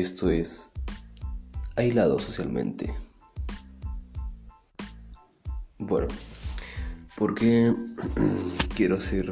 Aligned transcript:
Esto 0.00 0.30
es 0.30 0.70
aislado 1.76 2.18
socialmente. 2.18 2.90
Bueno, 5.76 6.08
¿por 7.18 7.34
qué 7.34 7.74
quiero 8.74 8.96
hacer 8.96 9.30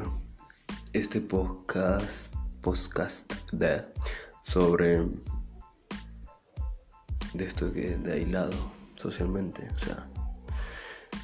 este 0.92 1.22
podcast, 1.22 2.34
podcast 2.60 3.32
de, 3.50 3.82
sobre 4.42 5.06
de 7.32 7.44
esto 7.46 7.72
que 7.72 7.96
de 7.96 8.12
aislado 8.12 8.52
socialmente? 8.96 9.66
O 9.74 9.78
sea, 9.78 10.06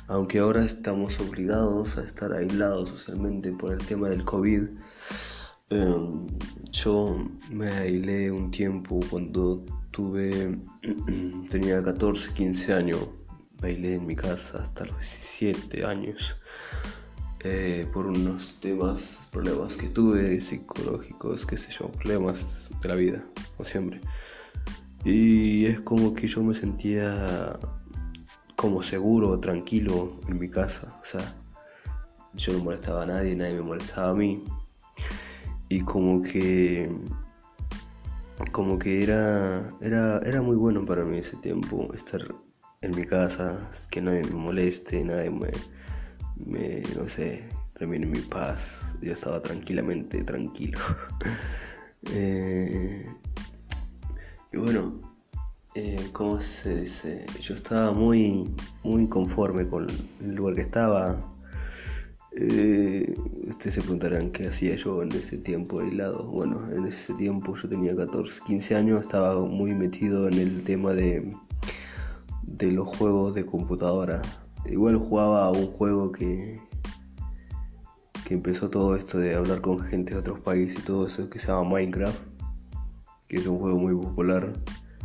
aunque 0.07 0.39
ahora 0.39 0.65
estamos 0.65 1.21
obligados 1.21 1.99
a 1.99 2.03
estar 2.05 2.33
aislados 2.33 2.89
socialmente 2.89 3.53
por 3.53 3.75
el 3.75 3.85
tema 3.85 4.09
del 4.09 4.25
COVID, 4.25 4.71
em, 5.75 6.27
yo 6.71 7.17
me 7.51 7.69
aislé 7.69 8.31
un 8.31 8.51
tiempo 8.51 9.01
cuando 9.11 9.65
tuve, 9.91 10.59
tenía 11.51 11.83
14, 11.83 12.33
15 12.33 12.73
años, 12.73 13.09
bailé 13.61 13.95
en 13.95 14.07
mi 14.07 14.17
casa 14.17 14.61
hasta 14.61 14.85
los 14.85 14.97
17 14.99 15.85
años 15.85 16.37
eh, 17.47 17.87
por 17.93 18.07
unos 18.07 18.59
temas, 18.61 19.29
problemas 19.31 19.77
que 19.77 19.89
tuve 19.89 20.41
psicológicos, 20.41 21.45
qué 21.45 21.59
sé 21.59 21.71
yo, 21.71 21.91
problemas 21.93 22.71
de 22.81 22.89
la 22.89 22.95
vida, 22.95 23.23
como 23.57 23.65
siempre. 23.67 24.01
Y 25.05 25.67
es 25.67 25.83
como 25.83 26.15
que 26.15 26.27
yo 26.27 26.43
me 26.43 26.55
sentía 26.55 27.59
como 28.57 28.83
seguro, 28.83 29.39
tranquilo 29.41 30.19
en 30.27 30.39
mi 30.39 30.49
casa. 30.49 30.99
O 31.03 31.05
sea, 31.05 31.35
yo 32.33 32.55
no 32.55 32.61
molestaba 32.61 33.03
a 33.03 33.07
nadie, 33.07 33.37
nadie 33.37 33.57
me 33.57 33.63
molestaba 33.63 34.11
a 34.11 34.15
mí. 34.15 34.43
Y 35.69 35.81
como 35.81 36.23
que 36.23 36.91
como 38.53 38.79
que 38.79 39.03
era, 39.03 39.73
era, 39.81 40.19
era 40.21 40.43
muy 40.43 40.57
bueno 40.57 40.85
para 40.85 41.05
mí 41.05 41.19
ese 41.19 41.37
tiempo 41.39 41.93
estar 41.95 42.21
en 42.83 42.95
mi 42.95 43.05
casa, 43.05 43.71
que 43.91 44.01
nadie 44.01 44.23
me 44.25 44.31
moleste, 44.31 45.03
nadie 45.05 45.31
me, 45.31 45.51
no 46.97 47.09
sé, 47.09 47.49
termine 47.73 48.07
mi 48.07 48.21
paz. 48.21 48.95
Yo 49.01 49.13
estaba 49.13 49.41
tranquilamente 49.41 50.23
tranquilo. 50.23 50.79
eh, 52.11 53.07
y 54.53 54.57
bueno, 54.57 55.01
eh, 55.75 56.11
¿cómo 56.13 56.41
se 56.41 56.83
dice? 56.83 57.27
Yo 57.41 57.55
estaba 57.55 57.93
muy, 57.93 58.55
muy 58.83 59.09
conforme 59.09 59.67
con 59.67 59.89
el 60.21 60.35
lugar 60.35 60.55
que 60.55 60.63
estaba. 60.63 61.34
Eh, 62.37 63.15
ustedes 63.47 63.75
se 63.75 63.81
preguntarán 63.81 64.31
qué 64.33 64.49
hacía 64.49 64.75
yo 64.75 65.03
en 65.03 65.13
ese 65.13 65.39
tiempo 65.39 65.81
aislado. 65.81 66.27
Bueno, 66.27 66.69
en 66.73 66.85
ese 66.87 67.15
tiempo 67.15 67.55
yo 67.55 67.69
tenía 67.69 67.95
14, 67.95 68.43
15 68.45 68.75
años, 68.75 69.01
estaba 69.01 69.41
muy 69.45 69.73
metido 69.75 70.27
en 70.27 70.35
el 70.35 70.65
tema 70.65 70.93
de, 70.95 71.33
de 72.43 72.73
los 72.73 72.89
juegos 72.89 73.35
de 73.35 73.47
computadora. 73.47 74.21
Igual 74.67 74.97
jugaba 74.97 75.45
a 75.45 75.51
un 75.51 75.69
juego 75.69 76.11
que, 76.11 76.61
que 78.25 78.35
empezó 78.35 78.69
todo 78.69 78.97
esto 78.97 79.19
de 79.19 79.37
hablar 79.37 79.61
con 79.61 79.79
gente 79.79 80.15
de 80.15 80.21
otros 80.21 80.41
países 80.41 80.81
y 80.81 80.83
todo 80.83 81.07
eso, 81.07 81.31
que 81.31 81.39
se 81.39 81.49
llama 81.49 81.71
Minecraft, 81.71 82.21
que 83.29 83.37
es 83.37 83.47
un 83.47 83.61
juego 83.61 83.79
muy 83.79 83.95
popular. 83.95 84.53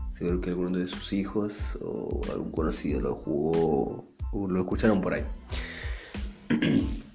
Seguro 0.09 0.41
que 0.41 0.49
alguno 0.49 0.79
de 0.79 0.87
sus 0.87 1.13
hijos 1.13 1.77
o 1.83 2.21
algún 2.31 2.51
conocido 2.51 3.01
lo 3.01 3.13
jugó 3.13 4.05
o 4.31 4.47
lo 4.47 4.59
escucharon 4.59 4.99
por 4.99 5.13
ahí. 5.13 5.25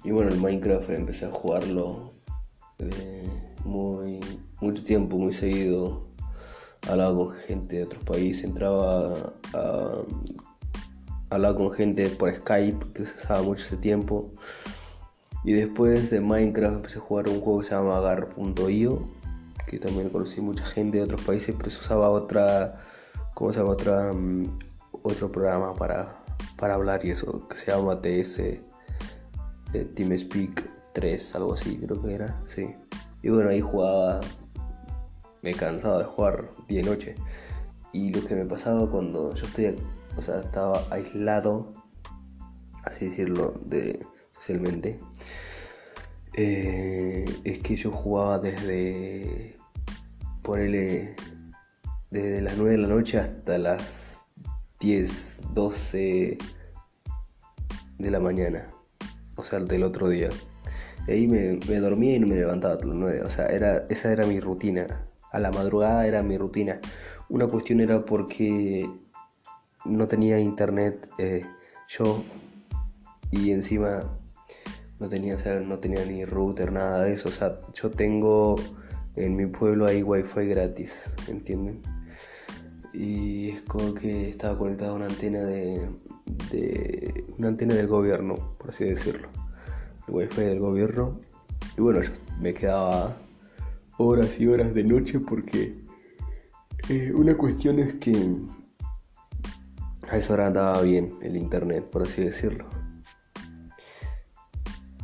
Y 0.05 0.11
bueno, 0.11 0.29
el 0.29 0.39
Minecraft 0.39 0.91
empecé 0.91 1.25
a 1.25 1.31
jugarlo 1.31 2.13
eh, 2.77 3.27
muy, 3.63 4.19
mucho 4.61 4.83
tiempo, 4.83 5.17
muy 5.17 5.33
seguido. 5.33 6.03
Hablaba 6.87 7.15
con 7.15 7.31
gente 7.31 7.77
de 7.77 7.83
otros 7.85 8.03
países, 8.03 8.43
entraba 8.43 9.33
a, 9.55 10.03
hablaba 11.31 11.55
con 11.57 11.71
gente 11.71 12.07
por 12.09 12.31
Skype 12.31 12.93
que 12.93 13.07
se 13.07 13.15
usaba 13.15 13.41
mucho 13.41 13.63
ese 13.63 13.77
tiempo. 13.77 14.31
Y 15.43 15.53
después 15.53 16.11
de 16.11 16.21
Minecraft 16.21 16.75
empecé 16.75 16.99
a 16.99 17.01
jugar 17.01 17.27
un 17.27 17.41
juego 17.41 17.61
que 17.61 17.65
se 17.65 17.73
llama 17.73 17.97
Agar.io, 17.97 19.07
que 19.65 19.79
también 19.79 20.09
conocí 20.09 20.39
mucha 20.39 20.65
gente 20.65 20.99
de 20.99 21.03
otros 21.03 21.21
países, 21.21 21.55
pero 21.57 21.71
se 21.71 21.79
usaba 21.79 22.11
otra, 22.11 22.79
¿cómo 23.33 23.51
se 23.51 23.59
llama? 23.59 23.71
Otra, 23.71 24.11
um, 24.11 24.55
otro 25.01 25.31
programa 25.31 25.73
para, 25.73 26.23
para 26.57 26.75
hablar 26.75 27.03
y 27.03 27.09
eso, 27.09 27.47
que 27.47 27.57
se 27.57 27.71
llama 27.71 27.99
TS 27.99 28.59
eh, 29.75 29.85
TeamSpeak 29.85 30.69
3, 30.93 31.35
algo 31.35 31.53
así 31.53 31.77
creo 31.77 32.01
que 32.01 32.13
era, 32.13 32.39
sí. 32.45 32.75
Y 33.21 33.29
bueno, 33.29 33.49
ahí 33.49 33.61
jugaba, 33.61 34.21
me 35.41 35.53
cansaba 35.53 35.99
de 35.99 36.05
jugar 36.05 36.49
día 36.67 36.81
y 36.81 36.83
noche. 36.83 37.15
Y 37.91 38.09
lo 38.11 38.25
que 38.25 38.35
me 38.35 38.45
pasaba 38.45 38.89
cuando 38.89 39.33
yo 39.33 39.45
estoy, 39.45 39.75
o 40.17 40.21
sea, 40.21 40.39
estaba 40.39 40.83
aislado, 40.91 41.73
así 42.83 43.05
decirlo, 43.05 43.59
de 43.65 44.05
socialmente, 44.31 44.99
eh, 46.33 47.25
es 47.43 47.59
que 47.59 47.75
yo 47.75 47.91
jugaba 47.91 48.39
desde, 48.39 49.57
ponele, 50.43 51.15
desde 52.11 52.41
las 52.41 52.57
9 52.57 52.71
de 52.71 52.77
la 52.77 52.87
noche 52.87 53.17
hasta 53.17 53.57
las 53.57 54.25
10, 54.79 55.41
12 55.53 56.37
de 57.97 58.11
la 58.11 58.19
mañana, 58.19 58.69
o 59.35 59.43
sea, 59.43 59.59
del 59.59 59.83
otro 59.83 60.09
día. 60.09 60.29
Y 61.07 61.11
ahí 61.11 61.27
me, 61.27 61.59
me 61.67 61.79
dormía 61.79 62.15
y 62.15 62.19
no 62.19 62.27
me 62.27 62.35
levantaba 62.35 62.75
hasta 62.75 62.87
las 62.87 62.95
9, 62.95 63.21
o 63.23 63.29
sea, 63.29 63.45
era, 63.47 63.85
esa 63.89 64.11
era 64.11 64.25
mi 64.25 64.39
rutina. 64.39 65.07
A 65.31 65.39
la 65.39 65.51
madrugada 65.51 66.07
era 66.07 66.23
mi 66.23 66.37
rutina. 66.37 66.79
Una 67.29 67.47
cuestión 67.47 67.81
era 67.81 68.05
porque 68.05 68.89
no 69.83 70.07
tenía 70.07 70.39
internet 70.39 71.09
eh, 71.17 71.45
yo 71.87 72.23
y 73.31 73.51
encima 73.51 74.17
no 74.99 75.09
tenía, 75.09 75.35
no 75.65 75.79
tenía 75.79 76.05
ni 76.05 76.25
router, 76.25 76.71
nada 76.71 77.03
de 77.03 77.13
eso. 77.13 77.29
O 77.29 77.31
sea, 77.31 77.59
yo 77.73 77.91
tengo 77.91 78.55
en 79.15 79.35
mi 79.35 79.45
pueblo 79.47 79.85
hay 79.85 80.03
wifi 80.03 80.47
gratis, 80.47 81.13
¿entienden? 81.27 81.81
Y 82.93 83.51
es 83.51 83.61
como 83.63 83.93
que 83.93 84.29
estaba 84.29 84.57
conectado 84.57 84.93
a 84.93 84.95
una 84.95 85.07
antena 85.07 85.43
de 85.43 85.85
una 87.37 87.49
antena 87.49 87.73
del 87.73 87.87
gobierno, 87.87 88.55
por 88.57 88.69
así 88.69 88.83
decirlo. 88.85 89.29
El 90.07 90.13
wifi 90.13 90.41
del 90.41 90.59
gobierno. 90.59 91.19
Y 91.77 91.81
bueno, 91.81 92.01
yo 92.01 92.11
me 92.39 92.53
quedaba 92.53 93.17
horas 93.97 94.39
y 94.39 94.47
horas 94.47 94.73
de 94.73 94.83
noche 94.83 95.19
porque 95.19 95.83
eh, 96.89 97.11
una 97.13 97.35
cuestión 97.37 97.79
es 97.79 97.95
que 97.95 98.37
a 100.09 100.17
esa 100.17 100.33
hora 100.33 100.47
andaba 100.47 100.81
bien 100.81 101.17
el 101.21 101.35
internet, 101.35 101.83
por 101.89 102.03
así 102.03 102.21
decirlo. 102.21 102.65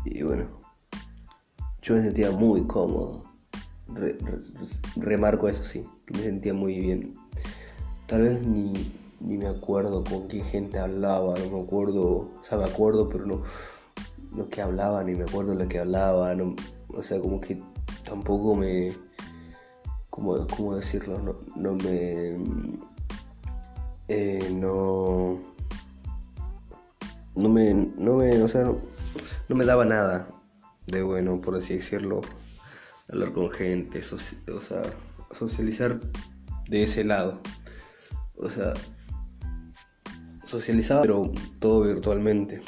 Y 0.05 0.23
bueno, 0.23 0.45
yo 1.81 1.95
me 1.95 2.01
sentía 2.01 2.31
muy 2.31 2.65
cómodo. 2.67 3.23
Re- 3.87 4.17
re- 4.21 4.39
remarco 4.95 5.49
eso 5.49 5.63
sí, 5.63 5.85
me 6.13 6.19
sentía 6.19 6.53
muy 6.53 6.79
bien. 6.79 7.13
Tal 8.05 8.21
vez 8.23 8.41
ni, 8.41 8.91
ni 9.21 9.37
me 9.37 9.47
acuerdo 9.47 10.03
con 10.03 10.27
qué 10.27 10.43
gente 10.43 10.79
hablaba, 10.79 11.35
no 11.37 11.57
me 11.57 11.63
acuerdo, 11.63 12.03
o 12.39 12.43
sea, 12.43 12.57
me 12.57 12.65
acuerdo, 12.65 13.07
pero 13.09 13.25
no 13.25 13.41
lo 14.35 14.49
que 14.49 14.61
hablaba, 14.61 15.03
ni 15.03 15.13
me 15.15 15.23
acuerdo 15.23 15.53
lo 15.55 15.67
que 15.67 15.79
hablaba, 15.79 16.33
no- 16.35 16.55
o 16.89 17.03
sea, 17.03 17.19
como 17.19 17.39
que 17.41 17.61
tampoco 18.03 18.55
me, 18.55 18.93
¿cómo, 20.09 20.47
cómo 20.47 20.75
decirlo? 20.75 21.19
No, 21.21 21.35
no 21.55 21.75
me, 21.75 22.37
eh, 24.07 24.49
no, 24.53 25.39
no 27.35 27.49
me, 27.49 27.73
no 27.73 28.15
me, 28.15 28.41
o 28.41 28.47
sea, 28.47 28.61
no, 28.63 28.77
no 29.49 29.55
me 29.55 29.65
daba 29.65 29.85
nada 29.85 30.27
de 30.87 31.03
bueno, 31.03 31.39
por 31.41 31.55
así 31.55 31.75
decirlo, 31.75 32.21
hablar 33.09 33.33
con 33.33 33.51
gente, 33.51 34.01
soci- 34.01 34.37
o 34.53 34.61
sea, 34.61 34.81
socializar 35.31 35.99
de 36.67 36.83
ese 36.83 37.03
lado. 37.03 37.39
O 38.37 38.49
sea, 38.49 38.73
socializaba, 40.51 41.03
pero 41.03 41.31
todo 41.59 41.83
virtualmente. 41.83 42.61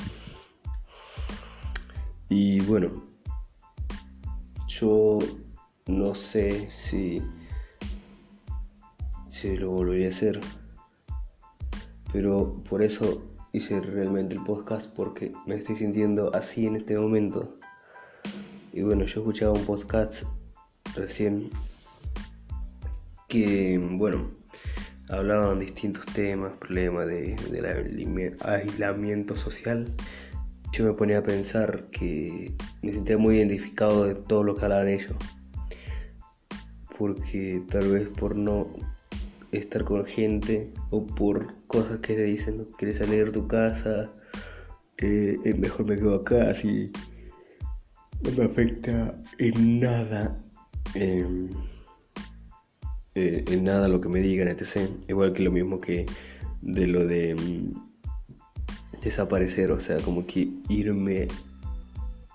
Y 2.30 2.62
bueno, 2.62 3.04
yo 4.68 5.20
no 5.88 6.16
sé 6.16 6.70
si, 6.70 7.22
si 9.28 9.58
lo 9.58 9.72
volvería 9.72 10.08
a 10.08 10.10
hacer, 10.10 10.40
pero 12.14 12.64
por 12.70 12.82
eso 12.82 13.22
hice 13.52 13.82
realmente 13.82 14.36
el 14.36 14.44
podcast 14.44 14.90
porque 14.96 15.34
me 15.46 15.56
estoy 15.56 15.76
sintiendo 15.76 16.34
así 16.34 16.66
en 16.66 16.78
este 16.78 16.98
momento. 16.98 17.60
Y 18.72 18.82
bueno, 18.82 19.06
yo 19.06 19.20
escuchaba 19.20 19.52
un 19.52 19.66
podcast 19.66 20.24
recién 20.96 21.50
que, 23.28 23.78
bueno, 23.78 24.43
hablaban 25.14 25.60
distintos 25.60 26.06
temas, 26.08 26.54
problemas 26.60 27.08
de, 27.08 28.36
aislamiento 28.42 29.36
social. 29.36 29.94
Yo 30.72 30.86
me 30.86 30.94
ponía 30.94 31.20
a 31.20 31.24
pensar 31.24 31.88
que 31.92 32.56
me 32.82 32.94
sentía 32.94 33.18
muy 33.18 33.38
identificado 33.38 34.06
de 34.06 34.16
todo 34.16 34.44
lo 34.44 34.56
que 34.56 34.66
hablaban 34.66 34.90
ellos. 34.90 35.16
Porque 36.98 37.62
tal 37.70 37.92
vez 37.92 38.10
por 38.10 38.36
no 38.36 38.68
estar 39.52 39.84
con 39.84 40.06
gente 40.06 40.74
o 40.90 41.06
por 41.06 41.56
cosas 41.68 42.00
que 42.00 42.16
te 42.16 42.24
dicen, 42.24 42.68
quieres 42.78 42.98
salir 42.98 43.26
de 43.26 43.32
tu 43.32 43.48
casa, 43.48 44.12
eh, 44.98 45.38
mejor 45.58 45.86
me 45.86 45.96
quedo 45.96 46.16
acá, 46.16 46.50
así 46.50 46.92
no 48.24 48.32
me 48.32 48.46
afecta 48.46 49.20
en 49.38 49.80
nada. 49.80 50.40
Em, 50.96 51.50
eh, 53.16 53.46
en 53.48 53.64
nada 53.64 53.88
lo 53.88 54.02
que 54.02 54.10
me 54.10 54.20
digan, 54.20 54.48
etc. 54.48 54.90
Igual 55.08 55.34
que 55.34 55.44
lo 55.44 55.52
mismo 55.52 55.80
que 55.80 56.06
de 56.62 56.88
lo 56.88 57.06
de 57.06 57.36
mm, 57.36 59.02
desaparecer, 59.04 59.72
o 59.72 59.80
sea, 59.80 60.00
como 60.00 60.26
que 60.26 60.50
irme, 60.70 61.28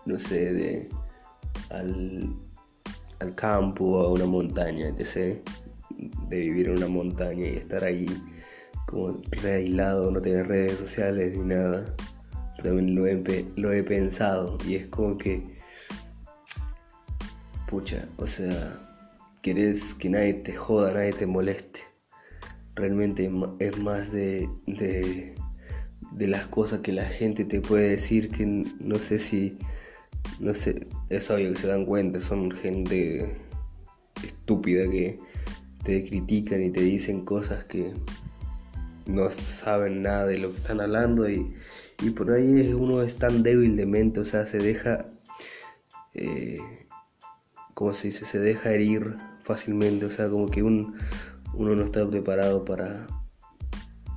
no 0.07 0.19
sé, 0.19 0.53
de 0.53 0.89
al, 1.71 2.33
al 3.21 3.35
campo, 3.35 4.01
a 4.01 4.13
una 4.13 4.27
montaña, 4.27 4.89
etc. 4.89 5.39
De 6.29 6.41
vivir 6.41 6.69
en 6.69 6.77
una 6.77 6.89
montaña 6.89 7.47
y 7.47 7.57
estar 7.57 7.83
ahí 7.85 8.07
como 8.87 9.21
re 9.43 9.55
aislado, 9.55 10.11
no 10.11 10.21
tener 10.23 10.47
redes 10.47 10.79
sociales 10.79 11.37
ni 11.37 11.45
nada. 11.45 11.95
También 12.63 12.95
lo 12.95 13.07
he, 13.07 13.45
lo 13.57 13.73
he 13.73 13.83
pensado 13.83 14.59
y 14.67 14.77
es 14.77 14.87
como 14.89 15.17
que, 15.19 15.59
pucha, 17.69 18.09
o 18.17 18.27
sea, 18.27 18.88
querés 19.49 19.95
que 19.95 20.11
nadie 20.11 20.35
te 20.35 20.55
joda, 20.55 20.93
nadie 20.93 21.15
te 21.15 21.27
moleste. 21.27 21.81
Realmente 22.75 23.31
es 23.61 23.79
más 23.79 24.13
de, 24.13 24.47
de, 24.67 26.27
las 26.27 26.47
cosas 26.49 26.81
que 26.81 26.93
la 26.93 27.07
gente 27.07 27.47
te 27.47 27.63
puede 27.63 27.89
decir 27.89 28.29
que 28.29 28.45
no 28.45 28.99
sé 28.99 29.19
si, 29.19 29.57
no 30.39 30.53
sé, 30.53 30.87
es 31.09 31.31
obvio 31.31 31.51
que 31.53 31.57
se 31.57 31.67
dan 31.67 31.87
cuenta, 31.87 32.21
son 32.21 32.51
gente 32.51 33.39
estúpida 34.23 34.83
que 34.91 35.19
te 35.83 36.05
critican 36.05 36.63
y 36.63 36.71
te 36.71 36.83
dicen 36.83 37.25
cosas 37.25 37.65
que 37.65 37.95
no 39.07 39.31
saben 39.31 40.03
nada 40.03 40.27
de 40.27 40.41
lo 40.41 40.51
que 40.51 40.59
están 40.59 40.83
hablando 40.83 41.31
y, 41.31 41.55
y 42.03 42.11
por 42.11 42.33
ahí 42.33 42.71
uno 42.75 43.01
es 43.01 43.17
tan 43.17 43.43
débil 43.43 43.79
de 43.79 43.87
mente, 43.87 44.21
o 44.21 44.25
sea, 44.27 44.45
se 44.45 44.59
deja, 44.59 45.09
eh, 46.13 46.59
¿cómo 47.73 47.95
se 47.95 48.09
dice? 48.09 48.27
Se 48.27 48.39
deja 48.39 48.75
herir 48.75 49.17
fácilmente, 49.49 50.05
o 50.05 50.11
sea, 50.11 50.29
como 50.29 50.47
que 50.51 50.63
un, 50.63 50.95
uno 51.55 51.75
no 51.75 51.83
está 51.83 52.07
preparado 52.07 52.67
para, 52.67 53.07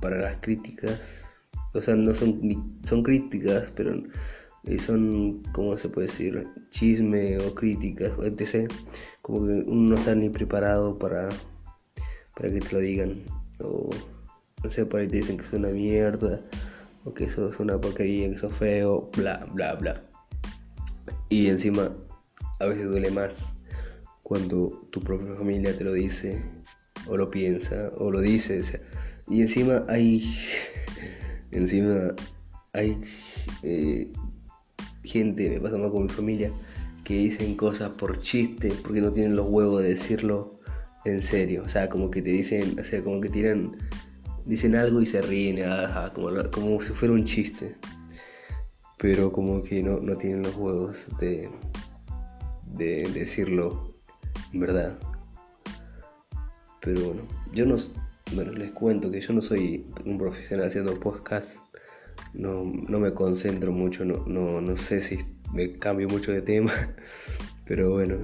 para 0.02 0.18
las 0.18 0.36
críticas, 0.42 1.50
o 1.72 1.80
sea, 1.80 1.96
no 1.96 2.12
son, 2.12 2.78
son 2.84 3.02
críticas, 3.02 3.72
pero 3.74 3.94
eh, 4.64 4.78
son, 4.78 5.42
¿cómo 5.52 5.78
se 5.78 5.88
puede 5.88 6.08
decir? 6.08 6.46
Chisme 6.68 7.38
o 7.38 7.54
críticas, 7.54 8.12
etc. 8.22 8.70
Como 9.22 9.46
que 9.46 9.52
uno 9.66 9.90
no 9.90 9.94
está 9.94 10.14
ni 10.14 10.28
preparado 10.28 10.98
para, 10.98 11.30
para 12.36 12.52
que 12.52 12.60
te 12.60 12.74
lo 12.74 12.80
digan, 12.80 13.22
o 13.60 13.88
no 14.62 14.70
sé, 14.70 14.84
por 14.84 15.00
ahí 15.00 15.08
te 15.08 15.16
dicen 15.16 15.38
que 15.38 15.44
es 15.44 15.52
una 15.54 15.68
mierda, 15.68 16.40
o 17.04 17.14
que 17.14 17.24
eso 17.24 17.48
es 17.48 17.58
una 17.58 17.80
porquería, 17.80 18.28
que 18.28 18.34
eso 18.34 18.48
es 18.48 18.54
feo, 18.54 19.10
bla, 19.16 19.46
bla, 19.54 19.76
bla. 19.76 20.04
Y 21.30 21.46
encima, 21.48 21.90
a 22.60 22.66
veces 22.66 22.86
duele 22.86 23.10
más 23.10 23.54
cuando 24.32 24.88
tu 24.88 25.02
propia 25.02 25.34
familia 25.34 25.76
te 25.76 25.84
lo 25.84 25.92
dice, 25.92 26.42
o 27.06 27.18
lo 27.18 27.30
piensa, 27.30 27.92
o 27.98 28.10
lo 28.10 28.18
dice. 28.18 28.62
y 29.28 29.42
encima 29.42 29.84
hay, 29.90 30.24
encima 31.50 32.14
hay 32.72 32.98
eh, 33.62 34.10
gente, 35.04 35.50
me 35.50 35.60
pasa 35.60 35.76
más 35.76 35.90
con 35.90 36.04
mi 36.04 36.08
familia, 36.08 36.50
que 37.04 37.12
dicen 37.12 37.56
cosas 37.56 37.90
por 37.90 38.20
chiste, 38.20 38.72
porque 38.82 39.02
no 39.02 39.12
tienen 39.12 39.36
los 39.36 39.48
huevos 39.50 39.82
de 39.82 39.90
decirlo 39.90 40.58
en 41.04 41.20
serio. 41.20 41.64
O 41.64 41.68
sea, 41.68 41.90
como 41.90 42.10
que 42.10 42.22
te 42.22 42.30
dicen, 42.30 42.80
o 42.80 42.84
sea, 42.84 43.04
como 43.04 43.20
que 43.20 43.28
tiran, 43.28 43.76
dicen 44.46 44.74
algo 44.76 45.02
y 45.02 45.04
se 45.04 45.20
ríen, 45.20 45.62
como, 46.14 46.30
como 46.50 46.80
si 46.80 46.94
fuera 46.94 47.12
un 47.12 47.24
chiste. 47.24 47.76
Pero 48.96 49.30
como 49.30 49.62
que 49.62 49.82
no, 49.82 50.00
no 50.00 50.16
tienen 50.16 50.42
los 50.42 50.56
huevos 50.56 51.08
de, 51.20 51.50
de 52.78 53.10
decirlo 53.12 53.91
verdad. 54.52 54.98
Pero 56.80 57.00
bueno, 57.04 57.22
yo 57.52 57.66
no, 57.66 57.76
bueno, 58.34 58.52
les 58.52 58.72
cuento 58.72 59.10
que 59.10 59.20
yo 59.20 59.32
no 59.32 59.40
soy 59.40 59.86
un 60.04 60.18
profesional 60.18 60.66
haciendo 60.66 60.98
podcast. 60.98 61.60
No, 62.34 62.64
no 62.64 62.98
me 62.98 63.12
concentro 63.12 63.72
mucho, 63.72 64.04
no, 64.04 64.24
no, 64.26 64.60
no 64.60 64.76
sé 64.76 65.00
si 65.00 65.18
me 65.52 65.76
cambio 65.76 66.08
mucho 66.08 66.32
de 66.32 66.42
tema. 66.42 66.72
Pero 67.66 67.90
bueno, 67.90 68.16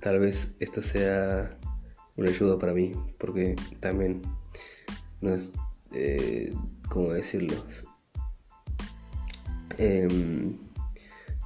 tal 0.00 0.20
vez 0.20 0.56
esto 0.60 0.82
sea 0.82 1.56
una 2.16 2.30
ayuda 2.30 2.58
para 2.58 2.74
mí, 2.74 2.92
porque 3.18 3.54
también 3.80 4.22
no 5.20 5.32
es, 5.32 5.52
eh, 5.92 6.52
¿cómo 6.88 7.12
decirlo? 7.12 7.54
Em, 9.78 10.58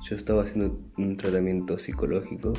yo 0.03 0.17
estaba 0.17 0.43
haciendo 0.43 0.81
un 0.97 1.17
tratamiento 1.17 1.77
psicológico 1.77 2.55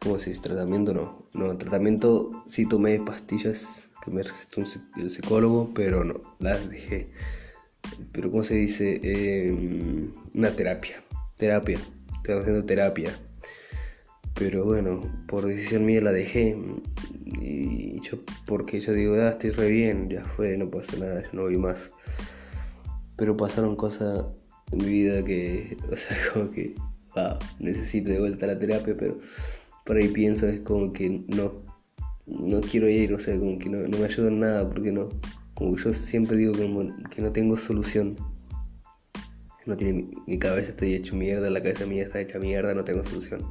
¿Cómo 0.00 0.18
se 0.18 0.30
dice? 0.30 0.42
Tratamiento 0.42 0.94
no. 0.94 1.28
No, 1.34 1.56
tratamiento 1.58 2.44
sí 2.46 2.68
tomé 2.68 3.00
pastillas 3.00 3.88
que 4.04 4.10
me 4.10 4.22
recetó 4.22 4.60
un 4.60 5.10
psicólogo, 5.10 5.70
pero 5.74 6.04
no, 6.04 6.20
las 6.38 6.68
dejé. 6.70 7.10
Pero 8.12 8.30
¿cómo 8.30 8.44
se 8.44 8.54
dice? 8.54 9.00
Em, 9.02 10.12
una 10.34 10.50
terapia. 10.50 11.02
Terapia. 11.36 11.78
Estoy 12.16 12.36
haciendo 12.36 12.64
terapia. 12.64 13.18
Pero 14.34 14.64
bueno, 14.64 15.00
por 15.26 15.46
decisión 15.46 15.84
mía 15.84 16.00
la 16.00 16.12
dejé. 16.12 16.56
Y 17.24 18.00
yo, 18.00 18.18
porque 18.46 18.80
yo 18.80 18.92
digo, 18.92 19.14
ah, 19.14 19.30
estoy 19.30 19.50
re 19.50 19.68
bien, 19.68 20.08
ya 20.08 20.24
fue, 20.24 20.56
no 20.56 20.70
pasa 20.70 20.96
nada, 20.96 21.22
ya 21.22 21.30
no 21.32 21.42
voy 21.42 21.56
más. 21.56 21.90
Pero 23.16 23.36
pasaron 23.36 23.74
cosas 23.74 24.24
en 24.70 24.78
mi 24.78 24.92
vida 24.92 25.24
que, 25.24 25.76
o 25.92 25.96
sea, 25.96 26.16
como 26.32 26.50
que, 26.52 26.74
wow, 27.16 27.38
necesito 27.58 28.10
de 28.10 28.20
vuelta 28.20 28.46
la 28.46 28.58
terapia, 28.58 28.94
pero 28.96 29.18
por 29.88 29.96
ahí 29.96 30.08
pienso 30.08 30.46
es 30.46 30.60
como 30.60 30.92
que 30.92 31.24
no, 31.28 31.64
no 32.26 32.60
quiero 32.60 32.90
ir, 32.90 33.14
o 33.14 33.18
sea, 33.18 33.38
como 33.38 33.58
que 33.58 33.70
no, 33.70 33.88
me 33.88 34.04
ayuda 34.04 34.28
en 34.28 34.40
nada, 34.40 34.68
porque 34.68 34.92
no, 34.92 35.08
como 35.54 35.74
que 35.74 35.82
yo 35.82 35.94
siempre 35.94 36.36
digo 36.36 36.52
que 36.52 37.22
no 37.22 37.32
tengo 37.32 37.56
solución. 37.56 38.14
No 39.64 39.78
tiene, 39.78 40.10
mi 40.26 40.38
cabeza 40.38 40.70
está 40.72 40.84
hecho 40.84 41.16
mierda, 41.16 41.48
la 41.48 41.62
cabeza 41.62 41.86
mía 41.86 42.04
está 42.04 42.20
hecha 42.20 42.38
mierda, 42.38 42.74
no 42.74 42.84
tengo 42.84 43.02
solución. 43.02 43.48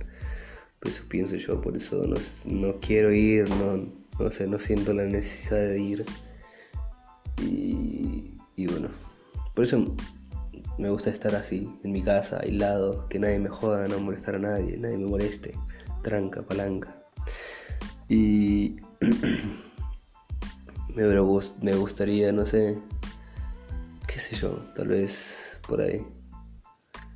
Por 0.79 0.91
eso 0.91 1.03
pienso 1.09 1.37
yo, 1.37 1.59
por 1.59 1.75
eso 1.75 2.05
no, 2.05 2.17
no 2.45 2.79
quiero 2.81 3.11
ir, 3.11 3.49
no, 3.49 3.91
no 4.19 4.29
sé, 4.29 4.45
no 4.45 4.59
siento 4.59 4.93
la 4.93 5.05
necesidad 5.05 5.69
de 5.69 5.81
ir. 5.81 6.05
Y, 7.41 8.35
y 8.55 8.67
bueno, 8.67 8.89
por 9.55 9.65
eso 9.65 9.95
me 10.77 10.91
gusta 10.91 11.09
estar 11.09 11.33
así, 11.33 11.67
en 11.83 11.91
mi 11.93 12.03
casa, 12.03 12.41
aislado, 12.43 13.09
que 13.09 13.17
nadie 13.17 13.39
me 13.39 13.49
joda, 13.49 13.87
no 13.87 13.99
molestar 13.99 14.35
a 14.35 14.39
nadie, 14.39 14.77
nadie 14.77 14.99
me 14.99 15.07
moleste 15.07 15.55
tranca, 16.07 16.41
palanca. 16.41 17.03
Y 18.07 18.77
me, 20.95 21.03
me 21.03 21.75
gustaría, 21.75 22.31
no 22.31 22.45
sé, 22.45 22.79
qué 24.07 24.17
sé 24.17 24.37
yo, 24.37 24.51
tal 24.73 24.87
vez 24.87 25.59
por 25.67 25.81
ahí 25.81 26.05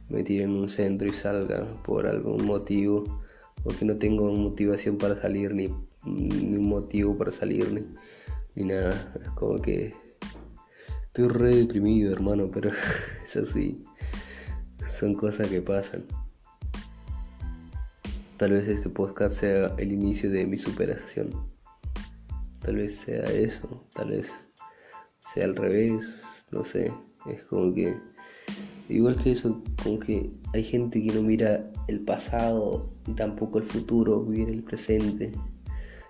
me 0.09 0.23
tire 0.23 0.43
en 0.43 0.57
un 0.57 0.67
centro 0.67 1.07
y 1.07 1.13
salga 1.13 1.65
por 1.83 2.05
algún 2.05 2.45
motivo, 2.45 3.21
o 3.63 3.69
que 3.69 3.85
no 3.85 3.97
tengo 3.97 4.29
motivación 4.33 4.97
para 4.97 5.15
salir, 5.15 5.53
ni, 5.53 5.69
ni 6.03 6.57
un 6.57 6.67
motivo 6.67 7.17
para 7.17 7.31
salir, 7.31 7.71
ni, 7.71 7.81
ni 8.55 8.65
nada. 8.73 9.13
Es 9.23 9.31
como 9.31 9.61
que 9.61 9.93
estoy 11.05 11.29
re 11.29 11.55
deprimido, 11.55 12.11
hermano, 12.11 12.51
pero 12.51 12.71
es 13.23 13.37
así. 13.37 13.81
Son 14.79 15.13
cosas 15.13 15.47
que 15.47 15.61
pasan. 15.61 16.05
Tal 18.41 18.53
vez 18.53 18.67
este 18.67 18.89
podcast 18.89 19.39
sea 19.41 19.75
el 19.77 19.91
inicio 19.91 20.31
de 20.31 20.47
mi 20.47 20.57
superación. 20.57 21.29
Tal 22.63 22.77
vez 22.77 22.95
sea 22.95 23.21
eso, 23.25 23.85
tal 23.93 24.09
vez 24.09 24.47
sea 25.19 25.45
al 25.45 25.55
revés, 25.55 26.23
no 26.49 26.63
sé. 26.63 26.91
Es 27.29 27.43
como 27.43 27.71
que, 27.71 27.95
igual 28.89 29.15
que 29.21 29.33
eso, 29.33 29.61
como 29.83 29.99
que 29.99 30.31
hay 30.55 30.63
gente 30.63 31.03
que 31.03 31.13
no 31.13 31.21
mira 31.21 31.71
el 31.87 31.99
pasado 31.99 32.89
y 33.05 33.13
tampoco 33.13 33.59
el 33.59 33.65
futuro, 33.65 34.25
vivir 34.25 34.49
el 34.49 34.63
presente. 34.63 35.31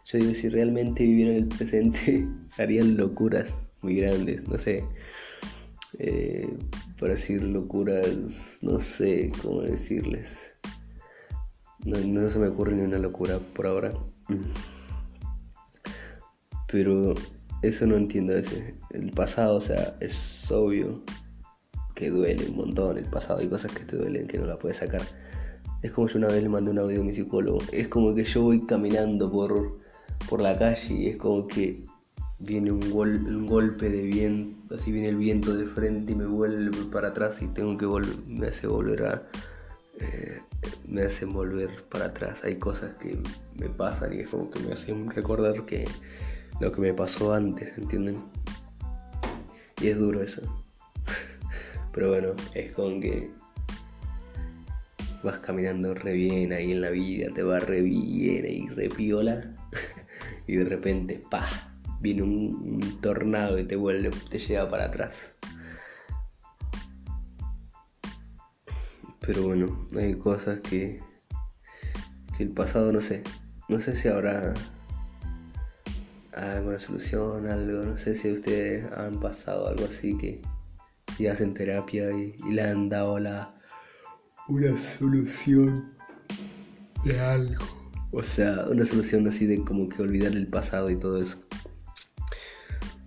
Yo 0.05 0.17
digo, 0.17 0.33
si 0.33 0.47
realmente 0.47 1.03
vivieran 1.03 1.35
el 1.35 1.47
presente, 1.49 2.25
harían 2.57 2.95
locuras 2.95 3.67
muy 3.81 3.95
grandes, 3.95 4.47
no 4.47 4.57
sé. 4.57 4.85
Eh, 5.99 6.47
para 6.97 7.11
decir 7.11 7.43
locuras, 7.43 8.59
no 8.61 8.79
sé 8.79 9.33
cómo 9.41 9.63
decirles. 9.63 10.53
No, 11.85 12.29
se 12.29 12.39
me 12.39 12.47
ocurre 12.47 12.75
ni 12.75 12.83
una 12.83 12.99
locura 12.99 13.39
por 13.39 13.65
ahora. 13.65 13.93
Pero 16.71 17.15
eso 17.61 17.87
no 17.87 17.95
entiendo 17.95 18.33
ese. 18.33 18.75
El 18.91 19.11
pasado, 19.11 19.55
o 19.55 19.61
sea, 19.61 19.97
es 19.99 20.51
obvio 20.51 21.01
que 21.95 22.09
duele 22.09 22.49
un 22.49 22.57
montón 22.57 22.97
el 22.97 23.05
pasado. 23.05 23.39
Hay 23.39 23.49
cosas 23.49 23.71
que 23.71 23.83
te 23.83 23.97
duelen 23.97 24.27
que 24.27 24.37
no 24.37 24.45
la 24.45 24.57
puedes 24.57 24.77
sacar. 24.77 25.01
Es 25.81 25.91
como 25.91 26.07
yo 26.07 26.19
una 26.19 26.27
vez 26.27 26.43
le 26.43 26.49
mandé 26.49 26.71
un 26.71 26.79
audio 26.79 27.01
a 27.01 27.03
mi 27.03 27.13
psicólogo. 27.13 27.59
Es 27.71 27.87
como 27.87 28.13
que 28.13 28.23
yo 28.25 28.43
voy 28.43 28.65
caminando 28.65 29.31
por, 29.31 29.79
por 30.29 30.41
la 30.41 30.59
calle 30.59 30.93
y 30.93 31.07
es 31.07 31.17
como 31.17 31.47
que 31.47 31.85
viene 32.37 32.71
un, 32.71 32.83
un 32.91 33.47
golpe 33.47 33.89
de 33.89 34.03
viento, 34.03 34.75
así 34.75 34.91
viene 34.91 35.09
el 35.09 35.17
viento 35.17 35.55
de 35.55 35.65
frente 35.65 36.13
y 36.13 36.15
me 36.15 36.25
vuelve 36.25 36.85
para 36.91 37.09
atrás 37.09 37.41
y 37.41 37.47
tengo 37.47 37.77
que 37.77 37.85
volver, 37.85 38.15
me 38.27 38.47
hace 38.47 38.67
volver 38.67 39.03
a, 39.05 39.29
eh, 40.01 40.41
me 40.87 41.03
hacen 41.03 41.31
volver 41.33 41.83
para 41.89 42.05
atrás. 42.05 42.43
Hay 42.43 42.55
cosas 42.55 42.97
que 42.97 43.17
me 43.55 43.69
pasan 43.69 44.13
y 44.13 44.19
es 44.19 44.29
como 44.29 44.49
que 44.49 44.59
me 44.59 44.73
hacen 44.73 45.09
recordar 45.09 45.65
que 45.65 45.85
lo 46.59 46.71
que 46.71 46.81
me 46.81 46.93
pasó 46.93 47.33
antes, 47.33 47.73
¿entienden? 47.77 48.23
Y 49.81 49.87
es 49.87 49.97
duro 49.97 50.21
eso. 50.21 50.41
Pero 51.93 52.09
bueno, 52.09 52.33
es 52.53 52.71
como 52.73 52.99
que 52.99 53.31
vas 55.23 55.39
caminando 55.39 55.93
re 55.93 56.13
bien 56.13 56.53
ahí 56.53 56.71
en 56.71 56.81
la 56.81 56.89
vida, 56.89 57.31
te 57.33 57.43
va 57.43 57.59
re 57.59 57.81
bien 57.81 58.45
y 58.45 58.69
re 58.69 58.89
piola. 58.89 59.55
y 60.47 60.55
de 60.57 60.65
repente, 60.65 61.21
pa, 61.29 61.49
viene 61.99 62.23
un, 62.23 62.99
tornado 63.01 63.59
y 63.59 63.63
te 63.63 63.75
vuelve, 63.75 64.11
te 64.29 64.39
lleva 64.39 64.69
para 64.69 64.85
atrás. 64.85 65.35
Pero 69.33 69.45
bueno, 69.45 69.87
hay 69.97 70.15
cosas 70.15 70.59
que, 70.59 70.99
que 72.35 72.43
el 72.43 72.51
pasado 72.51 72.91
no 72.91 72.99
sé. 72.99 73.23
No 73.69 73.79
sé 73.79 73.95
si 73.95 74.09
habrá 74.09 74.53
alguna 76.33 76.77
solución, 76.77 77.47
algo. 77.47 77.81
No 77.81 77.95
sé 77.95 78.13
si 78.13 78.29
ustedes 78.29 78.91
han 78.91 79.21
pasado 79.21 79.69
algo 79.69 79.85
así 79.85 80.17
que 80.17 80.41
si 81.15 81.27
hacen 81.27 81.53
terapia 81.53 82.11
y, 82.11 82.35
le 82.51 82.61
han 82.61 82.89
dado 82.89 83.19
la 83.19 83.55
una 84.49 84.75
solución 84.75 85.93
de 87.05 87.17
algo. 87.21 87.63
O 88.11 88.21
sea, 88.21 88.65
una 88.69 88.83
solución 88.83 89.25
así 89.29 89.45
de 89.45 89.63
como 89.63 89.87
que 89.87 90.01
olvidar 90.01 90.33
el 90.33 90.47
pasado 90.47 90.89
y 90.89 90.99
todo 90.99 91.21
eso. 91.21 91.37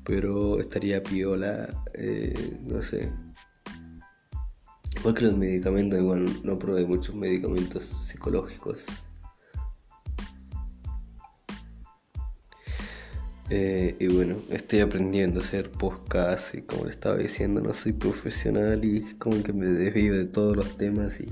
Pero 0.05 0.59
estaría 0.59 1.03
piola, 1.03 1.69
eh, 1.93 2.59
no 2.63 2.81
sé. 2.81 3.13
Igual 5.05 5.17
que 5.17 5.25
los 5.27 5.37
medicamentos, 5.37 6.01
igual 6.01 6.41
no 6.45 6.59
probé 6.59 6.87
muchos 6.87 7.15
medicamentos 7.15 7.85
psicológicos. 7.85 8.87
Eh, 13.51 13.95
y 14.01 14.07
bueno, 14.07 14.37
estoy 14.49 14.81
aprendiendo 14.81 15.41
a 15.41 15.43
hacer 15.43 15.71
podcast 15.73 16.55
y 16.55 16.63
como 16.63 16.87
le 16.87 16.93
estaba 16.93 17.17
diciendo, 17.19 17.61
no 17.61 17.75
soy 17.75 17.93
profesional 17.93 18.83
y 18.83 19.03
como 19.19 19.43
que 19.43 19.53
me 19.53 19.67
desvío 19.67 20.15
de 20.15 20.25
todos 20.25 20.57
los 20.57 20.79
temas 20.79 21.21
y 21.21 21.27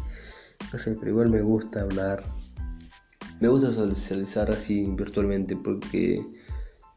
no 0.70 0.78
sé, 0.78 0.94
pero 0.96 1.12
igual 1.12 1.30
me 1.30 1.40
gusta 1.40 1.80
hablar. 1.80 2.22
Me 3.40 3.48
gusta 3.48 3.72
socializar 3.72 4.50
así 4.50 4.84
virtualmente 4.86 5.56
porque 5.56 6.22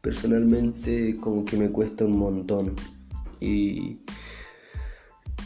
personalmente 0.02 1.16
como 1.22 1.46
que 1.46 1.56
me 1.56 1.70
cuesta 1.70 2.04
un 2.04 2.18
montón. 2.18 2.76
Y, 3.40 4.02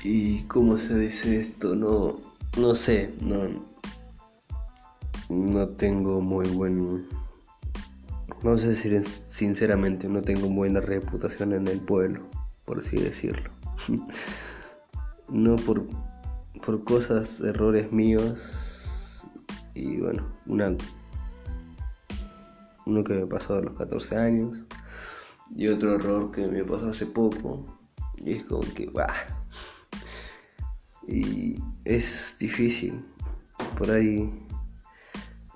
y 0.02 0.44
cómo 0.44 0.78
se 0.78 0.98
dice 0.98 1.40
esto, 1.40 1.74
no, 1.76 2.18
no 2.58 2.74
sé, 2.74 3.14
no, 3.20 3.42
no 5.28 5.68
tengo 5.68 6.20
muy 6.20 6.48
buen 6.48 7.06
no 8.42 8.56
sé 8.56 8.74
si 8.74 9.02
sinceramente 9.02 10.08
no 10.08 10.22
tengo 10.22 10.48
buena 10.48 10.80
reputación 10.80 11.52
en 11.52 11.68
el 11.68 11.78
pueblo, 11.78 12.22
por 12.64 12.78
así 12.78 12.96
decirlo. 12.96 13.50
no 15.28 15.56
por, 15.56 15.86
por 16.64 16.82
cosas, 16.84 17.40
errores 17.40 17.92
míos. 17.92 19.26
Y 19.74 19.98
bueno, 19.98 20.26
una, 20.46 20.74
uno 22.86 23.04
que 23.04 23.12
me 23.12 23.26
pasó 23.26 23.56
a 23.56 23.60
los 23.60 23.76
14 23.76 24.16
años. 24.16 24.64
Y 25.54 25.68
otro 25.68 25.96
error 25.96 26.30
que 26.30 26.46
me 26.46 26.64
pasó 26.64 26.88
hace 26.88 27.04
poco. 27.04 27.66
Y 28.16 28.32
es 28.32 28.44
como 28.44 28.62
que, 28.72 28.86
bah. 28.86 29.39
Y 31.10 31.60
es 31.84 32.36
difícil. 32.38 33.04
Por 33.76 33.90
ahí 33.90 34.32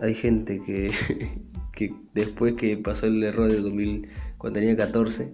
hay 0.01 0.15
gente 0.15 0.61
que 0.63 0.91
que 1.75 1.95
después 2.15 2.55
que 2.55 2.77
pasó 2.77 3.07
el 3.07 3.23
error 3.23 3.49
de 3.49 3.61
2000, 3.61 4.09
cuando 4.39 4.61
tenía 4.61 4.77
14, 4.77 5.33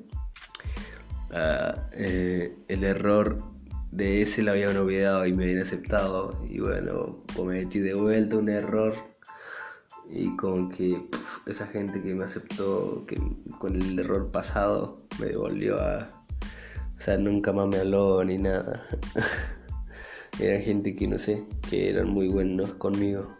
ah, 1.33 1.89
eh, 1.93 2.57
el 2.69 2.85
error 2.85 3.45
de 3.93 4.23
ese 4.23 4.43
lo 4.43 4.53
habían 4.53 4.77
olvidado 4.77 5.27
y 5.27 5.33
me 5.33 5.45
habían 5.45 5.63
aceptado. 5.63 6.41
Y 6.49 6.61
bueno, 6.61 7.23
cometí 7.35 7.81
de 7.81 7.95
vuelta 7.95 8.37
un 8.37 8.49
error. 8.49 8.95
Y 10.09 10.35
como 10.37 10.69
que 10.71 11.01
esa 11.47 11.67
gente 11.67 12.03
que 12.03 12.15
me 12.15 12.25
aceptó 12.25 13.05
que 13.07 13.17
con 13.59 13.81
el 13.81 13.99
error 13.99 14.31
pasado 14.31 15.07
me 15.21 15.27
devolvió 15.27 15.81
a... 15.81 16.11
O 16.97 17.01
sea, 17.01 17.17
nunca 17.17 17.53
más 17.53 17.69
me 17.69 17.79
habló 17.79 18.23
ni 18.25 18.37
nada. 18.39 18.87
Era 20.41 20.61
gente 20.63 20.97
que 20.97 21.07
no 21.07 21.19
sé, 21.19 21.45
que 21.69 21.91
eran 21.91 22.11
muy 22.11 22.29
buenos 22.29 22.73
conmigo. 22.75 23.37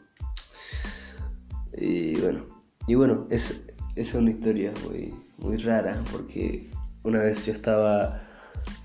Y 1.77 2.21
bueno, 2.21 2.45
y 2.87 2.95
bueno, 2.95 3.27
es, 3.31 3.63
es 3.97 4.13
una 4.15 4.31
historia 4.31 4.73
muy, 4.87 5.15
muy 5.39 5.57
rara 5.57 6.03
porque 6.13 6.69
una 7.03 7.21
vez 7.21 7.47
yo 7.47 7.53
estaba 7.53 8.21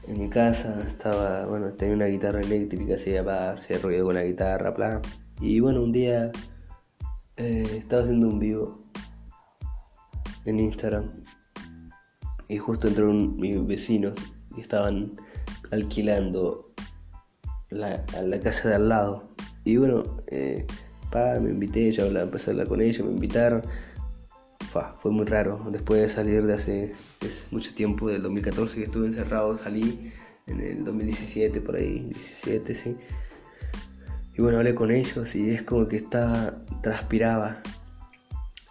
en 0.08 0.22
mi 0.22 0.30
casa, 0.30 0.82
estaba, 0.88 1.46
bueno, 1.46 1.74
tenía 1.74 1.96
una 1.96 2.06
guitarra 2.06 2.40
eléctrica, 2.40 2.98
se 2.98 3.16
iba 3.16 3.52
hacía 3.52 3.80
ruido 3.80 4.06
con 4.06 4.16
la 4.16 4.24
guitarra, 4.24 4.72
bla. 4.72 5.02
Y 5.42 5.60
bueno, 5.60 5.84
un 5.84 5.92
día 5.92 6.32
eh, 7.38 7.68
estaba 7.78 8.04
haciendo 8.04 8.30
un 8.30 8.40
vivo 8.40 8.80
en 10.46 10.60
Instagram 10.60 11.24
y 12.48 12.58
justo 12.58 12.88
entró 12.88 13.12
mis 13.12 13.66
vecinos 13.66 14.14
y 14.56 14.62
estaban 14.62 15.16
alquilando 15.72 16.75
la, 17.70 18.06
la 18.24 18.40
casa 18.40 18.70
de 18.70 18.76
al 18.76 18.90
lado. 18.90 19.24
Y 19.64 19.78
bueno, 19.78 20.24
eh, 20.28 20.66
pa, 21.12 21.40
me 21.40 21.50
invité, 21.50 21.92
yo 21.92 22.06
empecé 22.06 22.50
a 22.50 22.54
hablar 22.54 22.68
con 22.68 22.82
ellos, 22.82 23.06
me 23.06 23.14
invitaron 23.14 23.64
fue 25.00 25.12
muy 25.12 25.26
raro. 25.26 25.60
Después 25.72 26.02
de 26.02 26.10
salir 26.10 26.46
de 26.46 26.54
hace 26.54 26.94
mucho 27.52 27.74
tiempo, 27.74 28.10
del 28.10 28.22
2014 28.22 28.78
que 28.78 28.84
estuve 28.84 29.06
encerrado, 29.06 29.56
salí 29.56 30.12
en 30.48 30.62
el 30.62 30.84
2017, 30.84 31.62
por 31.62 31.76
ahí, 31.76 32.00
17, 32.00 32.76
sí. 32.76 32.98
Y 34.38 34.42
bueno, 34.42 34.58
hablé 34.58 34.76
con 34.76 34.92
ellos 34.92 35.36
y 35.36 35.50
es 35.50 35.64
como 35.64 35.88
que 35.88 35.96
estaba, 35.96 36.54
transpiraba, 36.82 37.62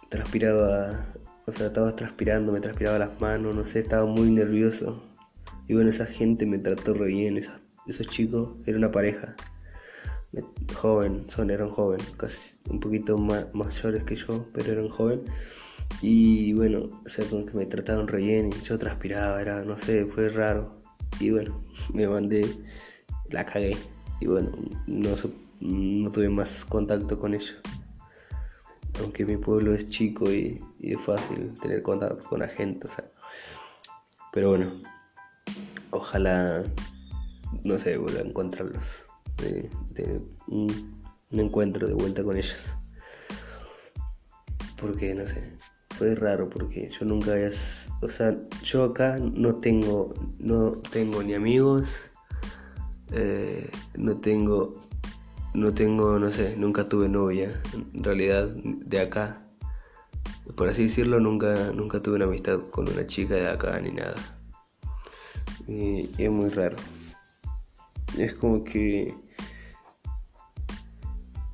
transpiraba, 0.09 1.05
o 1.47 1.51
sea, 1.51 1.67
estaba 1.67 1.95
transpirando, 1.95 2.51
me 2.51 2.59
transpiraba 2.59 2.99
las 2.99 3.19
manos, 3.19 3.55
no 3.55 3.65
sé, 3.65 3.79
estaba 3.79 4.05
muy 4.05 4.29
nervioso. 4.29 5.03
Y 5.67 5.73
bueno, 5.73 5.89
esa 5.89 6.05
gente 6.05 6.45
me 6.45 6.59
trató 6.59 6.93
re 6.93 7.07
bien, 7.07 7.41
esos 7.87 8.07
chicos, 8.07 8.49
era 8.65 8.77
una 8.77 8.91
pareja, 8.91 9.35
joven, 10.75 11.29
son, 11.29 11.49
eran 11.49 11.69
joven, 11.69 11.99
casi 12.17 12.57
un 12.69 12.79
poquito 12.79 13.17
más 13.17 13.47
mayores 13.53 14.03
que 14.03 14.15
yo, 14.15 14.45
pero 14.53 14.71
eran 14.71 14.89
joven. 14.89 15.23
Y 16.01 16.53
bueno, 16.53 16.89
o 17.05 17.09
sea, 17.09 17.25
como 17.25 17.45
que 17.45 17.53
me 17.53 17.65
trataron 17.65 18.07
re 18.07 18.19
bien 18.19 18.49
y 18.51 18.61
yo 18.61 18.77
transpiraba, 18.77 19.41
era, 19.41 19.63
no 19.63 19.77
sé, 19.77 20.05
fue 20.05 20.29
raro. 20.29 20.79
Y 21.19 21.31
bueno, 21.31 21.61
me 21.93 22.07
mandé, 22.07 22.45
la 23.29 23.45
cagué. 23.45 23.77
Y 24.19 24.27
bueno, 24.27 24.51
no, 24.87 25.09
no 25.61 26.11
tuve 26.11 26.29
más 26.29 26.65
contacto 26.65 27.19
con 27.19 27.33
ellos. 27.33 27.61
Aunque 28.99 29.25
mi 29.25 29.37
pueblo 29.37 29.73
es 29.73 29.89
chico 29.89 30.31
y, 30.31 30.61
es 30.81 30.99
fácil 31.01 31.53
tener 31.61 31.81
contacto 31.81 32.23
con 32.23 32.39
la 32.39 32.47
gente, 32.47 32.87
o 32.87 32.89
sea. 32.89 33.05
Pero 34.31 34.49
bueno, 34.49 34.81
ojalá, 35.91 36.63
no 37.63 37.77
sé, 37.79 37.97
vuelva 37.97 38.19
a 38.19 38.23
encontrarlos. 38.23 39.07
De, 39.37 39.69
un, 40.47 41.03
un 41.31 41.39
encuentro 41.39 41.87
de 41.87 41.93
vuelta 41.93 42.23
con 42.23 42.37
ellos. 42.37 42.73
Porque, 44.77 45.13
no 45.13 45.27
sé, 45.27 45.55
fue 45.97 46.13
raro 46.13 46.49
porque 46.49 46.89
yo 46.89 47.05
nunca 47.05 47.31
había, 47.31 47.49
o 48.01 48.09
sea, 48.09 48.37
yo 48.63 48.83
acá 48.83 49.17
no 49.19 49.55
tengo, 49.55 50.13
no 50.39 50.73
tengo 50.91 51.23
ni 51.23 51.33
amigos, 51.33 52.11
eh, 53.13 53.69
no 53.95 54.17
tengo, 54.17 54.79
no 55.53 55.73
tengo, 55.73 56.19
no 56.19 56.31
sé, 56.31 56.57
nunca 56.57 56.89
tuve 56.89 57.07
novia, 57.07 57.61
en 57.93 58.03
realidad 58.03 58.49
de 58.49 58.99
acá, 58.99 59.47
por 60.55 60.67
así 60.67 60.83
decirlo, 60.83 61.19
nunca, 61.19 61.71
nunca 61.71 62.01
tuve 62.01 62.17
una 62.17 62.25
amistad 62.25 62.59
con 62.71 62.89
una 62.89 63.07
chica 63.07 63.35
de 63.35 63.47
acá 63.47 63.79
ni 63.79 63.91
nada, 63.91 64.15
y 65.67 66.09
es 66.21 66.29
muy 66.29 66.49
raro, 66.49 66.75
es 68.17 68.33
como 68.33 68.63
que 68.63 69.13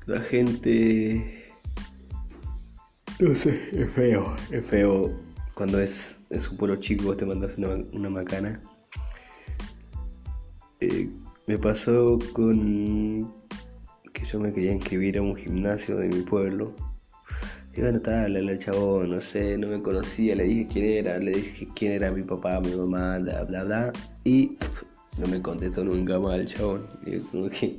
la 0.06 0.20
gente 0.20 1.42
no 3.22 3.36
sé, 3.36 3.60
es 3.72 3.90
feo, 3.92 4.34
es 4.50 4.66
feo. 4.66 5.12
Cuando 5.54 5.80
es, 5.80 6.18
es 6.30 6.50
un 6.50 6.56
pueblo 6.56 6.74
chico 6.76 7.16
te 7.16 7.24
mandas 7.24 7.56
una, 7.56 8.10
macana. 8.10 8.60
Eh, 10.80 11.08
me 11.46 11.56
pasó 11.56 12.18
con 12.32 13.32
que 14.12 14.24
yo 14.24 14.40
me 14.40 14.52
quería 14.52 14.72
inscribir 14.72 15.18
a 15.18 15.22
un 15.22 15.36
gimnasio 15.36 15.98
de 15.98 16.08
mi 16.08 16.22
pueblo. 16.22 16.74
Y 17.76 17.80
bueno, 17.80 18.00
tal, 18.00 18.36
el 18.36 18.58
chabón, 18.58 19.10
no 19.10 19.20
sé, 19.20 19.56
no 19.56 19.68
me 19.68 19.80
conocía, 19.80 20.34
le 20.34 20.42
dije 20.42 20.66
quién 20.72 20.84
era, 20.84 21.18
le 21.18 21.30
dije 21.30 21.68
quién 21.76 21.92
era 21.92 22.10
mi 22.10 22.22
papá, 22.22 22.60
mi 22.60 22.74
mamá, 22.74 23.20
bla, 23.20 23.44
bla, 23.44 23.62
bla. 23.62 23.92
Y 24.24 24.58
no 25.18 25.26
me 25.26 25.42
contestó 25.42 25.84
nunca 25.84 26.18
más 26.18 26.38
el 26.38 26.46
chabón. 26.46 26.88
Como 27.30 27.48
que 27.48 27.76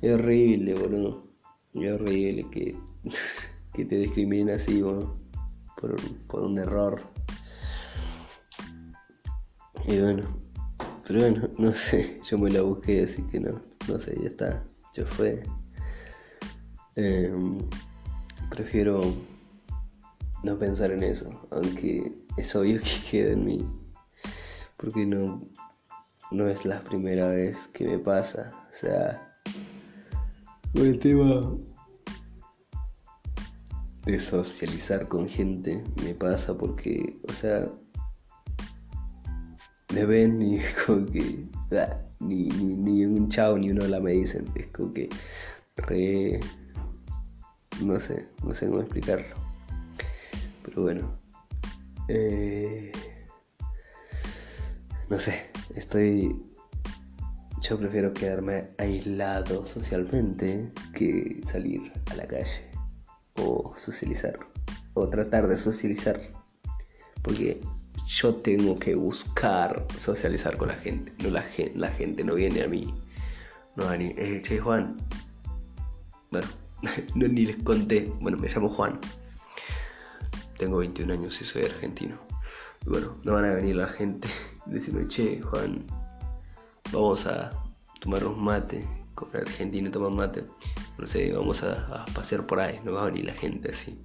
es 0.00 0.12
horrible, 0.14 0.74
boludo. 0.74 1.24
Es 1.74 1.92
horrible 1.92 2.46
que, 2.50 2.76
que 3.74 3.84
te 3.84 3.96
discriminen 3.96 4.50
así, 4.50 4.82
boludo, 4.82 5.16
por, 5.80 5.96
por 6.26 6.42
un 6.42 6.58
error. 6.58 7.00
Y 9.86 9.98
bueno, 9.98 10.42
pero 11.06 11.20
bueno, 11.20 11.48
no 11.58 11.72
sé, 11.72 12.20
yo 12.24 12.38
me 12.38 12.50
la 12.50 12.62
busqué, 12.62 13.02
así 13.02 13.22
que 13.24 13.40
no, 13.40 13.60
no 13.88 13.98
sé, 13.98 14.16
ya 14.20 14.28
está, 14.28 14.64
yo 14.94 15.04
fue. 15.04 15.42
Em, 16.94 17.58
prefiero 18.48 19.02
no 20.44 20.58
pensar 20.58 20.92
en 20.92 21.02
eso, 21.02 21.48
aunque 21.50 22.12
es 22.36 22.54
obvio 22.54 22.80
que 22.80 23.10
queda 23.10 23.32
en 23.32 23.44
mí, 23.44 23.68
porque 24.76 25.04
no, 25.04 25.42
no 26.30 26.48
es 26.48 26.64
la 26.64 26.82
primera 26.82 27.28
vez 27.28 27.68
que 27.68 27.86
me 27.86 27.98
pasa, 27.98 28.52
o 28.70 28.72
sea, 28.72 29.36
el 30.74 30.98
tema 30.98 31.56
de 34.06 34.18
socializar 34.18 35.08
con 35.08 35.28
gente 35.28 35.82
me 36.02 36.14
pasa 36.14 36.56
porque, 36.56 37.20
o 37.28 37.32
sea, 37.32 37.70
me 39.92 40.04
ven 40.04 40.40
y 40.40 40.60
como 40.86 41.06
que 41.06 41.46
ah, 41.72 41.98
ni, 42.20 42.46
ni, 42.48 43.04
un 43.04 43.28
chao 43.28 43.58
ni 43.58 43.70
un 43.70 43.82
hola 43.82 44.00
me 44.00 44.12
dicen, 44.12 44.46
es 44.54 44.68
como 44.68 44.92
que 44.92 45.08
re 45.76 46.40
no 47.80 47.98
sé, 47.98 48.28
no 48.44 48.54
sé 48.54 48.66
cómo 48.66 48.80
explicarlo. 48.80 49.34
Pero 50.64 50.82
bueno. 50.82 51.18
Eh, 52.08 52.92
no 55.12 55.18
sé, 55.20 55.50
estoy... 55.74 56.34
Yo 57.60 57.78
prefiero 57.78 58.14
quedarme 58.14 58.70
aislado 58.78 59.66
socialmente 59.66 60.72
que 60.94 61.38
salir 61.44 61.92
a 62.10 62.14
la 62.14 62.26
calle 62.26 62.70
o 63.36 63.74
socializar 63.76 64.38
o 64.94 65.10
tratar 65.10 65.48
de 65.48 65.58
socializar. 65.58 66.18
Porque 67.20 67.60
yo 68.06 68.36
tengo 68.36 68.78
que 68.78 68.94
buscar 68.94 69.86
socializar 69.98 70.56
con 70.56 70.68
la 70.68 70.76
gente. 70.76 71.12
No 71.22 71.28
la, 71.28 71.42
gente, 71.42 72.24
no 72.24 72.34
viene 72.34 72.62
a 72.62 72.68
mí. 72.68 72.94
No, 73.76 73.94
ni, 73.94 74.14
eh, 74.16 74.40
che 74.42 74.60
Juan. 74.60 74.96
Bueno, 76.30 76.48
no, 77.14 77.28
ni 77.28 77.44
les 77.44 77.58
conté. 77.58 78.10
Bueno, 78.18 78.38
me 78.38 78.48
llamo 78.48 78.70
Juan. 78.70 78.98
Tengo 80.56 80.78
21 80.78 81.12
años 81.12 81.38
y 81.42 81.44
soy 81.44 81.64
argentino. 81.64 82.31
Bueno, 82.86 83.16
no 83.24 83.34
van 83.34 83.44
a 83.44 83.54
venir 83.54 83.76
la 83.76 83.88
gente 83.88 84.28
diciendo, 84.66 85.06
che, 85.08 85.40
Juan, 85.40 85.84
vamos 86.92 87.26
a 87.26 87.50
tomar 88.00 88.24
un 88.24 88.42
mate. 88.42 88.86
Con 89.14 89.28
el 89.34 89.42
argentino 89.42 89.90
tomar 89.90 90.10
mate. 90.10 90.44
No 90.98 91.06
sé, 91.06 91.32
vamos 91.32 91.62
a, 91.62 92.04
pasear 92.14 92.46
por 92.46 92.60
ahí. 92.60 92.80
No 92.84 92.92
va 92.92 93.02
a 93.02 93.06
venir 93.06 93.26
la 93.26 93.34
gente 93.34 93.70
así. 93.70 94.02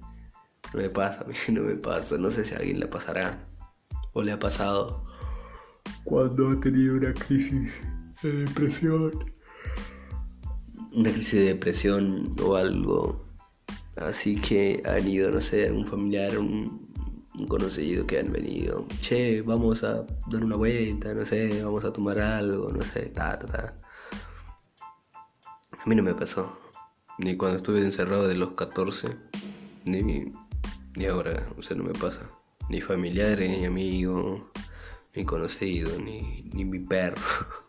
No 0.72 0.80
me 0.80 0.90
pasa, 0.90 1.24
no 1.48 1.62
me 1.62 1.74
pasa. 1.76 2.18
No 2.18 2.30
sé 2.30 2.44
si 2.44 2.54
a 2.54 2.58
alguien 2.58 2.80
le 2.80 2.86
pasará. 2.86 3.38
O 4.12 4.22
le 4.22 4.32
ha 4.32 4.38
pasado 4.38 5.04
cuando 6.04 6.50
ha 6.50 6.60
tenido 6.60 6.96
una 6.96 7.14
crisis 7.14 7.82
de 8.22 8.32
depresión 8.44 9.38
una 10.92 11.12
crisis 11.12 11.34
de 11.34 11.44
depresión 11.46 12.30
o 12.42 12.56
algo 12.56 13.24
así 13.96 14.36
que 14.36 14.82
han 14.84 15.06
ido, 15.06 15.30
no 15.30 15.40
sé, 15.40 15.70
un 15.70 15.86
familiar, 15.86 16.38
un, 16.38 16.87
conocido 17.46 18.06
que 18.06 18.18
han 18.18 18.32
venido, 18.32 18.86
che, 19.00 19.42
vamos 19.42 19.84
a 19.84 20.06
dar 20.26 20.44
una 20.44 20.56
vuelta, 20.56 21.14
no 21.14 21.24
sé, 21.24 21.62
vamos 21.62 21.84
a 21.84 21.92
tomar 21.92 22.18
algo, 22.18 22.72
no 22.72 22.82
sé, 22.82 23.06
ta, 23.14 23.38
ta, 23.38 23.46
ta. 23.46 23.74
A 25.78 25.86
mí 25.86 25.94
no 25.94 26.02
me 26.02 26.14
pasó, 26.14 26.58
ni 27.18 27.36
cuando 27.36 27.58
estuve 27.58 27.80
encerrado 27.80 28.26
de 28.26 28.34
los 28.34 28.52
14, 28.52 29.16
ni, 29.84 30.32
ni 30.96 31.06
ahora, 31.06 31.48
o 31.56 31.62
sea, 31.62 31.76
no 31.76 31.84
me 31.84 31.92
pasa, 31.92 32.22
ni 32.68 32.80
familiares, 32.80 33.50
ni 33.50 33.64
amigos, 33.64 34.42
ni 35.14 35.24
conocido, 35.24 35.98
ni, 36.00 36.42
ni 36.52 36.64
mi 36.64 36.78
perro, 36.78 37.22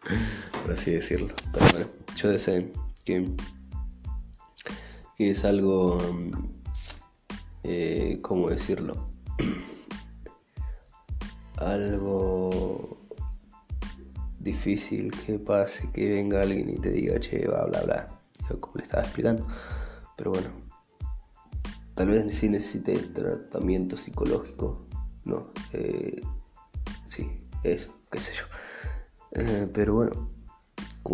por 0.64 0.74
así 0.74 0.92
decirlo. 0.92 1.34
Pero 1.54 1.66
bueno, 1.72 1.88
yo 2.16 2.30
deseo 2.30 2.64
que, 3.06 3.32
es 5.18 5.46
algo, 5.46 6.00
eh, 7.64 8.20
¿cómo 8.22 8.50
decirlo? 8.50 9.09
algo 11.58 12.98
difícil 14.40 15.12
que 15.12 15.40
pase, 15.40 15.90
que 15.92 16.10
venga 16.10 16.42
alguien 16.42 16.70
y 16.70 16.80
te 16.80 16.92
diga, 16.92 17.20
che, 17.20 17.48
bla, 17.48 17.66
bla, 17.66 17.82
bla, 17.82 18.08
como 18.60 18.76
le 18.76 18.84
estaba 18.84 19.04
explicando. 19.04 19.48
Pero 20.18 20.32
bueno, 20.32 20.50
tal 21.96 22.10
vez 22.10 22.34
sí 22.34 22.50
necesite 22.50 22.98
tratamiento 22.98 23.98
psicológico, 23.98 24.88
no, 25.26 25.52
eh, 25.74 26.22
sí, 27.06 27.30
eso, 27.64 27.94
qué 28.12 28.20
sé 28.20 28.34
yo. 28.34 28.46
Eh, 29.34 29.70
pero 29.72 29.96
bueno, 29.96 30.30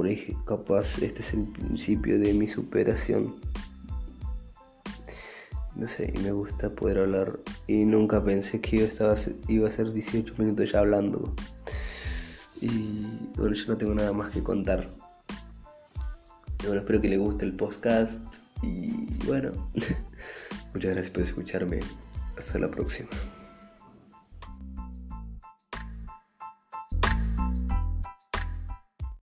dije, 0.04 0.38
capaz 0.46 1.02
este 1.02 1.22
es 1.22 1.34
el 1.34 1.46
principio 1.46 2.20
de 2.20 2.34
mi 2.34 2.48
superación. 2.48 3.36
No 5.76 5.88
sé, 5.88 6.14
y 6.16 6.20
me 6.20 6.32
gusta 6.32 6.70
poder 6.70 7.00
hablar. 7.00 7.40
Y 7.68 7.86
nunca 7.86 8.24
pensé 8.24 8.62
que 8.62 8.78
yo 8.78 8.86
estaba, 8.86 9.16
iba 9.48 9.68
a 9.68 9.72
ser 9.72 9.92
18 9.92 10.36
minutos 10.38 10.72
ya 10.72 10.80
hablando. 10.80 11.34
Y 12.62 13.06
bueno, 13.36 13.54
yo 13.54 13.68
no 13.68 13.78
tengo 13.78 13.94
nada 13.94 14.14
más 14.14 14.34
que 14.34 14.44
contar. 14.44 14.90
Y 16.64 16.68
bueno, 16.68 16.82
espero 16.82 17.02
que 17.02 17.10
le 17.10 17.18
guste 17.18 17.46
el 17.46 17.56
podcast. 17.56 18.20
Y 18.62 19.24
bueno, 19.26 19.52
muchas 20.74 20.92
gracias 20.92 21.10
por 21.10 21.24
escucharme. 21.24 21.80
Hasta 22.38 22.60
la 22.60 22.70
próxima. 22.70 23.10